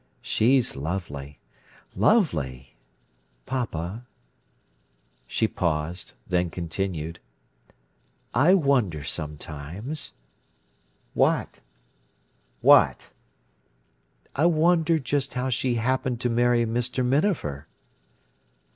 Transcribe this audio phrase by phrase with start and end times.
[0.23, 2.75] "She's lovely—lovely!
[3.45, 4.07] Papa—"
[5.27, 10.13] she paused, then continued—"I wonder sometimes—"
[11.13, 11.59] "What?"
[12.67, 17.05] "I wonder just how she happened to marry Mr.
[17.05, 17.67] Minafer."